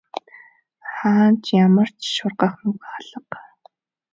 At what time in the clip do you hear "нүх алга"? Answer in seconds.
2.63-3.39